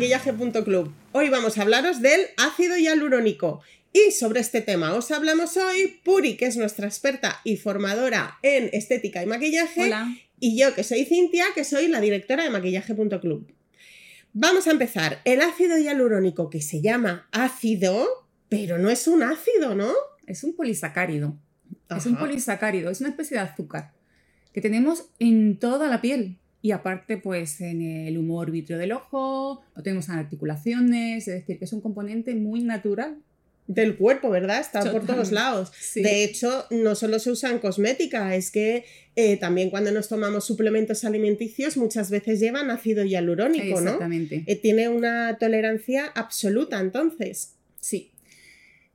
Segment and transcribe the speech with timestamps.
[0.00, 0.94] maquillaje.club.
[1.12, 3.60] Hoy vamos a hablaros del ácido hialurónico.
[3.92, 8.70] Y sobre este tema os hablamos hoy Puri, que es nuestra experta y formadora en
[8.72, 9.82] estética y maquillaje.
[9.82, 10.08] Hola.
[10.38, 13.52] Y yo, que soy Cintia, que soy la directora de maquillaje.club.
[14.32, 15.20] Vamos a empezar.
[15.26, 19.92] El ácido hialurónico, que se llama ácido, pero no es un ácido, ¿no?
[20.26, 21.36] Es un polisacárido.
[21.94, 23.92] Es un polisacárido, es una especie de azúcar
[24.54, 26.38] que tenemos en toda la piel.
[26.62, 31.58] Y aparte, pues en el humor vítreo del ojo, lo tenemos en articulaciones, es decir,
[31.58, 33.18] que es un componente muy natural.
[33.66, 34.60] Del cuerpo, ¿verdad?
[34.60, 35.70] Está por todos lados.
[35.78, 36.02] Sí.
[36.02, 40.44] De hecho, no solo se usa en cosmética, es que eh, también cuando nos tomamos
[40.44, 43.90] suplementos alimenticios muchas veces llevan ácido hialurónico, ¿no?
[43.92, 44.42] Exactamente.
[44.48, 47.54] Eh, tiene una tolerancia absoluta, entonces.
[47.80, 48.10] Sí.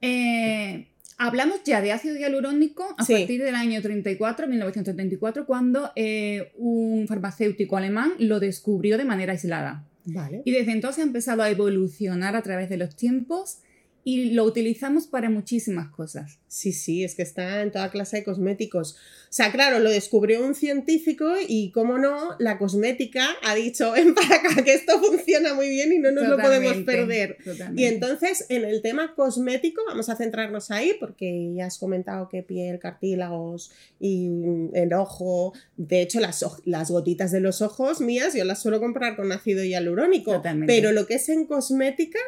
[0.02, 3.14] Eh, hablamos ya de ácido hialurónico a Sí.
[3.14, 9.86] partir del año 34, 1934, cuando eh, un farmacéutico alemán lo descubrió de manera aislada.
[10.06, 10.42] Vale.
[10.46, 13.60] Y desde entonces ha empezado a evolucionar a través de los tiempos
[14.08, 16.38] y lo utilizamos para muchísimas cosas.
[16.48, 18.94] Sí, sí, es que está en toda clase de cosméticos.
[18.94, 24.14] O sea, claro, lo descubrió un científico y, como no, la cosmética ha dicho, ven
[24.14, 27.38] para acá, que esto funciona muy bien y no nos lo podemos perder.
[27.44, 27.82] totalmente.
[27.82, 32.44] Y entonces, en el tema cosmético, vamos a centrarnos ahí, porque ya has comentado que
[32.44, 35.54] piel, cartílagos y mm, el ojo.
[35.78, 39.64] De hecho, las, las gotitas de los ojos mías yo las suelo comprar con ácido
[39.64, 40.32] hialurónico.
[40.32, 40.72] Totalmente.
[40.72, 42.20] Pero lo que es en cosmética,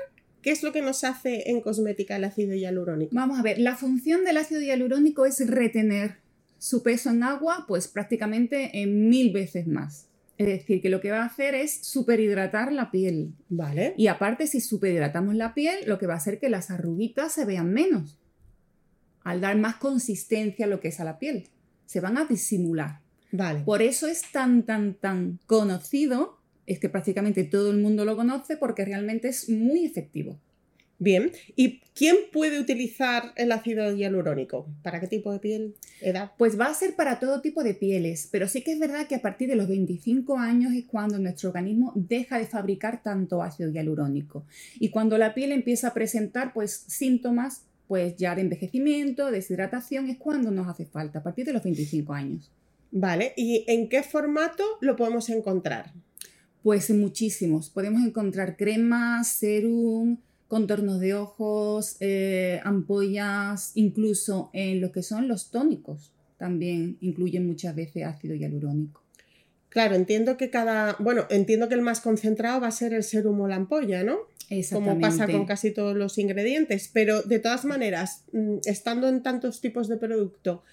[0.48, 3.14] ¿qué es lo que nos hace en cosmética el ácido hialurónico?
[3.14, 6.20] Vamos a ver, la función del ácido hialurónico es retener
[6.58, 10.08] su peso en agua, pues prácticamente en mil veces más.
[10.38, 13.34] Es decir, que lo que va a hacer es superhidratar la piel.
[13.50, 13.94] Vale.
[13.98, 17.44] Y aparte, si superhidratamos la piel, lo que va a hacer que las arruguitas se
[17.44, 18.18] vean menos.
[19.26, 21.50] Al dar más consistencia a lo que es a la piel.
[21.88, 23.02] Se van a disimular.
[23.34, 23.64] Vale.
[23.66, 26.37] Por eso es tan, tan, tan conocido.
[26.68, 30.38] Es que prácticamente todo el mundo lo conoce porque realmente es muy efectivo.
[31.00, 31.32] Bien.
[31.56, 34.68] ¿Y quién puede utilizar el ácido hialurónico?
[34.82, 35.76] ¿Para qué tipo de piel?
[36.02, 36.32] ¿Edad?
[36.38, 39.16] Pues va a ser para todo tipo de pieles, pero sí que es verdad que
[39.16, 43.70] a partir de los 25 años es cuando nuestro organismo deja de fabricar tanto ácido
[43.70, 44.46] hialurónico.
[44.80, 50.18] Y cuando la piel empieza a presentar pues síntomas pues ya de envejecimiento, deshidratación, es
[50.18, 52.52] cuando nos hace falta, a partir de los 25 años.
[52.92, 53.34] Vale.
[53.38, 55.94] ¿Y en qué formato lo podemos encontrar?
[56.68, 57.70] Pues muchísimos.
[57.70, 60.18] Podemos encontrar cremas, serum,
[60.50, 66.12] contornos de ojos, eh, ampollas, incluso en lo que son los tónicos.
[66.38, 69.02] También incluyen muchas veces ácido hialurónico.
[69.70, 70.98] Claro, entiendo que cada.
[71.00, 74.18] Bueno, entiendo que el más concentrado va a ser el serum o la ampolla, ¿no?
[74.74, 76.90] Como pasa con casi todos los ingredientes.
[76.92, 80.64] Pero de todas maneras, mm, estando en tantos tipos de producto,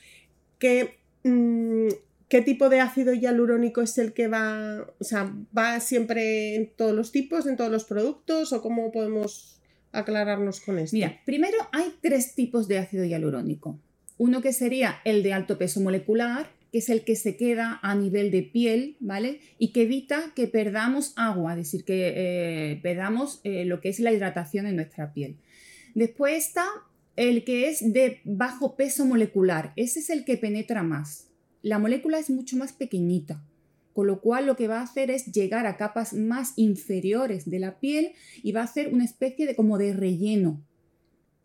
[0.59, 1.87] ¿qué, mm,
[2.29, 4.87] ¿qué tipo de ácido hialurónico es el que va?
[4.99, 8.53] O sea, ¿va siempre en todos los tipos, en todos los productos?
[8.53, 9.61] ¿O cómo podemos
[9.93, 10.97] aclararnos con esto?
[10.97, 13.79] Mira, primero hay tres tipos de ácido hialurónico.
[14.17, 17.95] Uno que sería el de alto peso molecular, que es el que se queda a
[17.95, 19.41] nivel de piel, ¿vale?
[19.59, 24.01] Y que evita que perdamos agua, es decir, que eh, perdamos eh, lo que es
[24.01, 25.37] la hidratación en nuestra piel.
[25.95, 26.67] Después está
[27.17, 31.29] el que es de bajo peso molecular, ese es el que penetra más.
[31.65, 33.43] La molécula es mucho más pequeñita,
[33.95, 37.59] con lo cual lo que va a hacer es llegar a capas más inferiores de
[37.59, 40.63] la piel y va a hacer una especie de como de relleno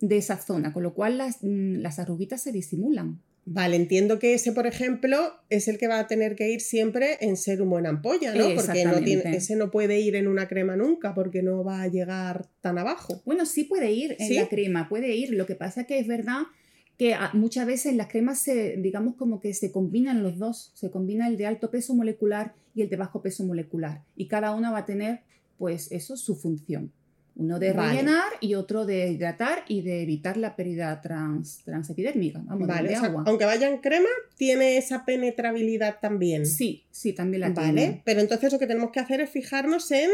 [0.02, 3.22] de esa zona, con lo cual las, mm, las arruguitas se disimulan.
[3.46, 5.18] Vale, entiendo que ese, por ejemplo,
[5.50, 8.54] es el que va a tener que ir siempre en serum o en ampolla, ¿no?
[8.56, 11.88] Porque no tiene, ese no puede ir en una crema nunca, porque no va a
[11.88, 13.22] llegar tan abajo.
[13.26, 14.34] Bueno, sí puede ir en ¿Sí?
[14.36, 15.32] la crema, puede ir.
[15.32, 16.42] Lo que pasa que es verdad
[17.00, 20.92] que ah, muchas veces las cremas se, digamos como que se combinan los dos, se
[20.92, 24.04] combina el de alto peso molecular y el de bajo peso molecular.
[24.18, 25.22] Y cada una va a tener,
[25.58, 26.92] pues eso, su función.
[27.38, 27.92] Uno de Vale.
[27.92, 32.98] rellenar y otro de hidratar y de evitar la pérdida trans, transepidérmica, vamos, Vale, de
[32.98, 33.24] o sea, agua.
[33.28, 36.46] aunque vaya en crema, tiene esa penetrabilidad también.
[36.46, 38.02] Sí, sí, también la Vale, tiene.
[38.04, 40.10] pero entonces lo que tenemos que hacer es fijarnos en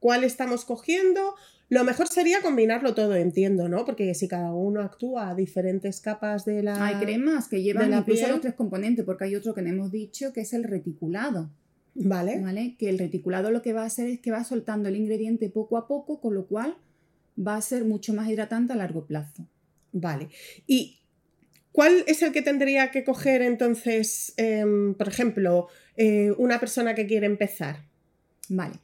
[0.00, 1.34] cuál estamos cogiendo.
[1.72, 3.86] Lo mejor sería combinarlo todo, entiendo, ¿no?
[3.86, 6.84] Porque si cada uno actúa a diferentes capas de la...
[6.84, 8.30] Hay cremas que llevan la incluso piel.
[8.30, 11.50] los tres componentes, porque hay otro que no hemos dicho que es el reticulado.
[11.94, 12.38] Vale.
[12.42, 12.76] ¿vale?
[12.78, 15.78] Que el reticulado lo que va a hacer es que va soltando el ingrediente poco
[15.78, 16.76] a poco, con lo cual
[17.38, 19.48] va a ser mucho más hidratante a largo plazo.
[19.92, 20.28] Vale.
[20.66, 20.98] ¿Y
[21.72, 27.06] cuál es el que tendría que coger entonces, em, por ejemplo, eh, una persona que
[27.06, 27.86] quiere empezar?
[28.50, 28.74] Vale.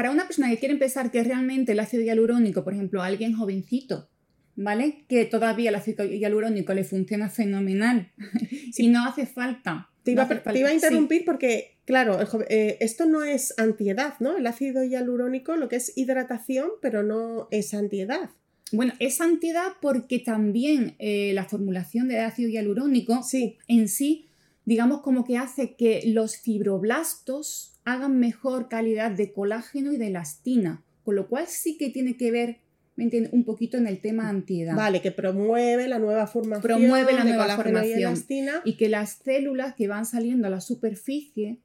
[0.00, 3.34] Para una persona que quiere empezar, que realmente el ácido hialurónico, por ejemplo, a alguien
[3.36, 4.08] jovencito,
[4.56, 5.04] ¿vale?
[5.10, 8.10] Que todavía el ácido hialurónico le funciona fenomenal
[8.78, 9.90] y no hace falta.
[10.02, 10.86] Te no iba, hace a- te iba a falta- sí.
[10.86, 12.18] interrumpir porque Claro,
[12.48, 14.38] eh, esto no es antiedad, ¿no?
[14.38, 18.30] El ácido hialurónico lo que es hidratación, pero no es antiedad.
[18.72, 23.20] Bueno, es antiedad porque también eh, la formulación de ácido hialurónico
[23.68, 24.29] en sí,
[24.70, 30.84] digamos como que hace que los fibroblastos hagan mejor calidad de colágeno y de elastina,
[31.02, 32.58] con lo cual sí que tiene que ver
[32.94, 33.32] ¿me entiendes?
[33.32, 34.76] Un poquito en el tema antiedad.
[34.76, 36.62] Vale, que promueve la nueva formación.
[36.62, 38.14] Promueve la nueva formación.
[38.28, 41.58] Y, y, que las células que van saliendo a la superficie,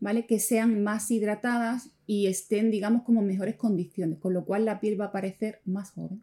[0.00, 0.24] ¿vale?
[0.24, 4.80] Que sean más hidratadas y estén, digamos, como en mejores condiciones, con lo cual la
[4.80, 6.22] piel va a parecer más joven.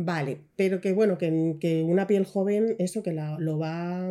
[0.00, 4.08] Vale, pero que bueno, que, una piel joven, eso que la, lo va.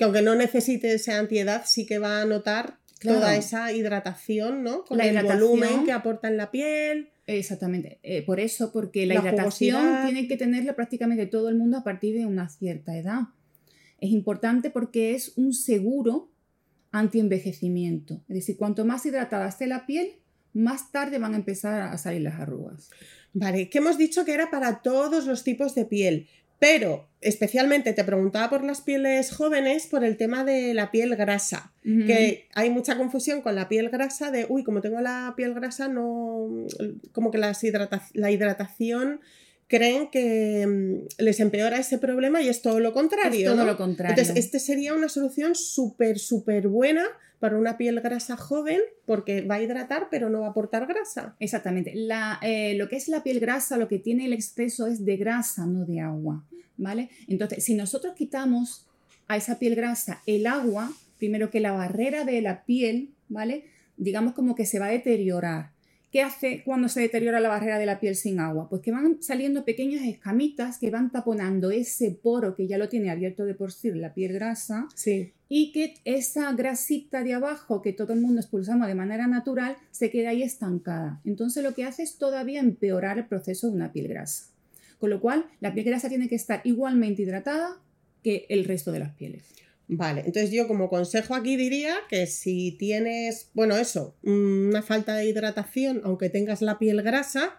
[0.00, 4.82] Que aunque no necesite esa antiedad, sí que va a notar toda esa hidratación, ¿no?
[4.86, 7.10] Con el volumen que aporta en la piel.
[7.26, 7.98] Exactamente.
[8.02, 12.16] Eh, por eso, porque la, hidratación tiene que tenerla prácticamente todo el mundo a partir
[12.16, 13.24] de una cierta edad.
[14.00, 16.30] Es importante porque es un seguro
[16.92, 18.22] anti-envejecimiento.
[18.26, 20.12] Es decir, cuanto más hidratada esté la piel,
[20.54, 22.88] más tarde van a empezar a salir las arrugas.
[23.34, 26.26] Vale, que hemos dicho que era para todos los tipos de piel,
[26.60, 31.72] pero especialmente te preguntaba por las pieles jóvenes por el tema de la piel grasa,
[31.82, 35.88] que hay mucha confusión con la piel grasa de, uy, como tengo la piel grasa,
[35.88, 36.48] no,
[37.12, 39.20] como que la hidratación
[39.70, 43.50] creen que mm, les empeora ese problema y es todo lo contrario.
[43.50, 44.16] Es todo lo contrario.
[44.18, 47.04] Entonces, este sería una solución súper, súper buena
[47.38, 51.36] para una piel grasa joven porque va a hidratar pero no va a aportar grasa.
[51.38, 51.94] Exactamente.
[52.42, 55.64] Eh, lo que es la piel grasa, lo que tiene el exceso es de grasa,
[55.66, 56.44] no de agua.
[56.76, 57.10] ¿Vale?
[57.28, 58.86] Entonces, si nosotros quitamos
[59.28, 63.64] a esa piel grasa el agua, primero que la barrera de la piel, ¿vale?
[63.96, 65.70] Digamos como que se va a deteriorar.
[66.10, 68.68] ¿Qué hace cuando se deteriora la barrera de la piel sin agua?
[68.68, 73.10] Pues que van saliendo pequeñas escamitas que van taponando ese poro que ya lo tiene
[73.10, 75.32] abierto de por sí la piel grasa sí.
[75.48, 80.10] y que esa grasita de abajo que todo el mundo expulsamos de manera natural se
[80.10, 81.20] queda ahí estancada.
[81.24, 84.46] Entonces lo que hace es todavía empeorar el proceso de una piel grasa.
[84.98, 87.80] Con lo cual la piel grasa tiene que estar igualmente hidratada
[88.24, 89.44] que el resto de las pieles.
[89.92, 95.26] Vale, entonces yo como consejo aquí diría que si tienes, bueno, eso, una falta de
[95.26, 97.56] hidratación, aunque tengas la piel grasa,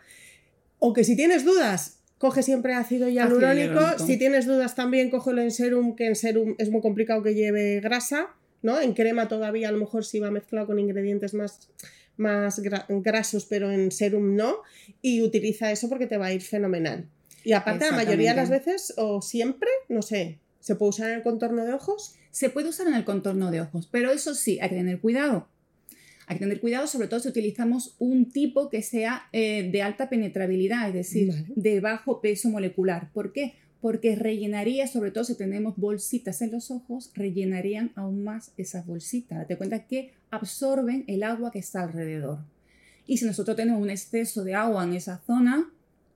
[0.80, 3.82] o que si tienes dudas, coge siempre ácido hialurónico.
[4.00, 7.82] Si tienes dudas también, cógelo en serum, que en serum es muy complicado que lleve
[7.82, 8.30] grasa,
[8.62, 8.80] ¿no?
[8.80, 11.68] En crema todavía a lo mejor sí va mezclado con ingredientes más,
[12.16, 14.60] más grasos, pero en serum no.
[15.02, 17.10] Y utiliza eso porque te va a ir fenomenal.
[17.44, 21.18] Y aparte, la mayoría de las veces, o siempre, no sé, ¿se puede usar en
[21.18, 22.16] el contorno de ojos?
[22.32, 25.48] Se puede usar en el contorno de ojos, pero eso sí, hay que tener cuidado.
[26.28, 30.08] Hay que tener cuidado, sobre todo si utilizamos un tipo que sea eh, de alta
[30.08, 33.12] penetrabilidad, es decir, de bajo peso molecular.
[33.12, 33.56] ¿Por qué?
[33.82, 39.40] Porque rellenaría, sobre todo si tenemos bolsitas en los ojos, rellenarían aún más esas bolsitas.
[39.40, 42.40] Date cuenta que absorben el agua que está alrededor.
[43.08, 45.70] Y si nosotros tenemos un exceso de agua en esa zona,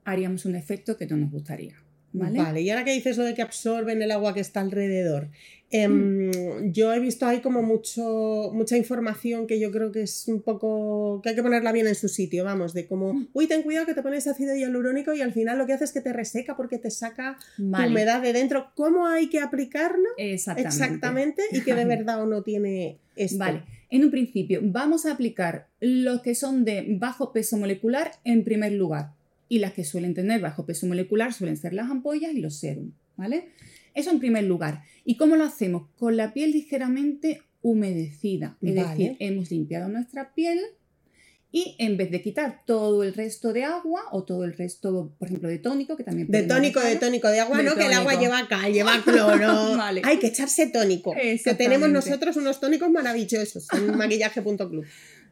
[0.05, 1.75] haríamos un efecto que no nos gustaría.
[2.17, 2.61] ¿Vale?
[2.61, 5.29] y ahora que dices lo de que absorben el agua que está alrededor,
[5.69, 6.71] em, mm.
[6.71, 11.21] yo he visto ahí como mucho, mucha información que yo creo que es un poco,
[11.21, 13.29] que hay que ponerla bien en su sitio, vamos, de como, mm.
[13.33, 15.91] uy, ten cuidado que te pones ácido hialurónico y al final lo que hace es
[15.91, 18.71] que te reseca porque te saca humedad de dentro.
[18.75, 20.09] ¿Cómo hay que aplicarlo?
[20.17, 20.67] Exactamente.
[20.67, 23.39] Exactamente y que de verdad o no tiene esto.
[23.39, 23.63] Vale.
[23.89, 28.73] En un principio, vamos a aplicar los que son de bajo peso molecular en primer
[28.73, 29.14] lugar
[29.47, 32.91] y las que suelen tener bajo peso molecular suelen ser las ampollas y los serum,
[33.17, 33.49] ¿vale?
[33.93, 34.83] Eso en primer lugar.
[35.05, 35.87] ¿Y cómo lo hacemos?
[35.97, 40.59] Con la piel ligeramente humedecida, es decir, hemos limpiado nuestra piel
[41.55, 45.29] y en vez de quitar todo el resto de agua o todo el resto, por
[45.29, 46.27] ejemplo, de tónico, que también...
[46.29, 49.81] De tónico, de tónico, de agua, no, que el agua lleva cal, lleva cloro.
[50.03, 51.13] Hay que echarse tónico.
[51.13, 54.83] Que tenemos nosotros unos tónicos maravillosos en maquillaje.club.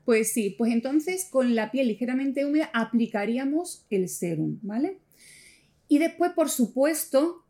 [0.05, 4.99] Pues sí, pues entonces con la piel ligeramente húmeda aplicaríamos el serum, ¿vale?
[5.87, 7.43] Y después, por supuesto,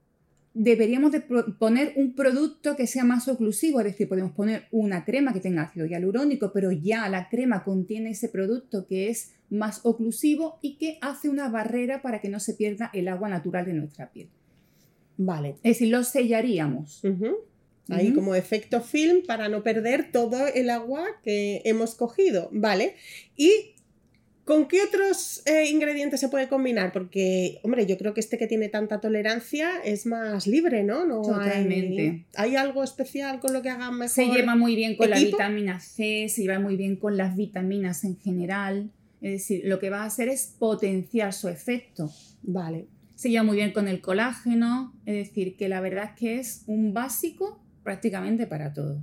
[0.53, 5.33] deberíamos de poner un producto que sea más oclusivo, es decir, podemos poner una crema
[5.33, 10.59] que tenga ácido hialurónico, pero ya la crema contiene ese producto que es más oclusivo
[10.61, 14.11] y que hace una barrera para que no se pierda el agua natural de nuestra
[14.11, 14.29] piel.
[15.17, 15.55] Vale.
[15.63, 17.01] Es decir, lo sellaríamos.
[17.89, 22.95] Ahí como efecto film para no perder todo el agua que hemos cogido, ¿vale?
[23.35, 23.73] Y
[24.45, 26.91] ¿Con qué otros eh, ingredientes se puede combinar?
[26.91, 31.05] Porque, hombre, yo creo que este que tiene tanta tolerancia es más libre, ¿no?
[31.05, 32.25] no Totalmente.
[32.35, 34.09] Hay, algo especial con lo que hagan mejor?
[34.09, 38.03] Se lleva muy bien con la vitamina C, se lleva muy bien con las vitaminas
[38.03, 38.91] en general.
[39.21, 42.11] Es decir, lo que va a hacer es potenciar su efecto.
[42.41, 42.87] Vale.
[43.15, 46.63] Se lleva muy bien con el colágeno, es decir, que la verdad es que es
[46.67, 49.01] un básico prácticamente para todo.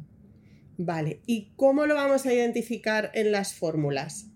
[0.78, 4.26] Vale, ¿y cómo lo vamos a identificar en las fórmulas?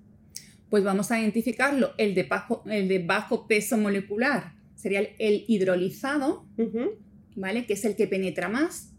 [0.69, 6.47] Pues vamos a identificarlo, el de bajo, el de bajo peso molecular sería el, hidrolizado,
[7.37, 7.65] ¿vale?
[7.65, 8.91] Que es el que penetra más.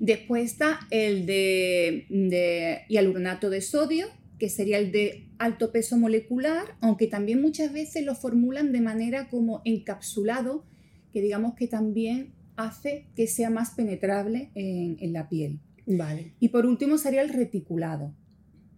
[0.00, 4.08] Después está el de, de hialuronato de sodio,
[4.40, 9.28] que sería el de alto peso molecular, aunque también muchas veces lo formulan de manera
[9.28, 10.64] como encapsulado,
[11.12, 15.60] que digamos que también hace que sea más penetrable en, la piel.
[15.86, 16.34] Vale.
[16.40, 18.14] Y por último sería el reticulado,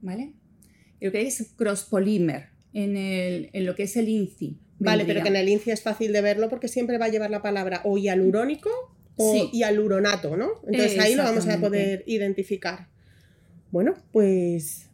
[0.01, 0.35] ¿vale?
[1.01, 4.61] Lo que es cross polymer en, en lo que es el INCI.
[4.79, 7.31] Vale, pero que en el INCI es fácil de verlo porque siempre va a llevar
[7.31, 8.71] la palabra o hialurónico
[9.17, 10.51] o hialuronato, ¿no?
[10.67, 12.89] Entonces ahí lo vamos a poder identificar.
[13.71, 14.91] Bueno, pues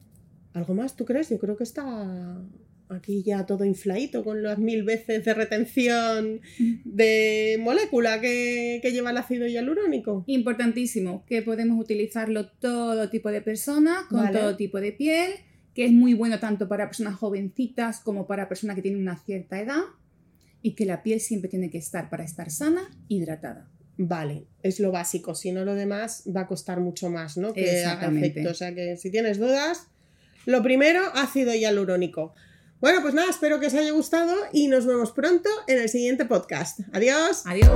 [0.57, 1.29] ¿Algo más, tú crees?
[1.29, 2.43] Yo creo que está
[2.89, 6.41] aquí ya todo infladito con las mil veces de retención
[6.85, 10.25] de molécula que, lleva el ácido hialurónico.
[10.27, 15.33] Importantísimo, que podemos utilizarlo todo tipo de personas, con todo tipo de piel,
[15.75, 19.61] que es muy bueno tanto para personas jovencitas como para personas que tienen una cierta
[19.61, 19.83] edad
[20.63, 23.69] y que la piel siempre tiene que estar para estar sana, hidratada.
[23.99, 27.53] Vale, es lo básico, si no lo demás va a costar mucho más, ¿no?
[27.53, 28.51] Que haga efecto.
[28.51, 29.89] O sea que si tienes dudas,
[30.45, 32.35] lo primero, ácido hialurónico.
[32.81, 36.27] Bueno, pues nada, espero que os haya gustado y nos vemos pronto en el siguiente
[36.27, 36.81] podcast.
[36.93, 37.43] Adiós.
[37.47, 37.71] Adiós.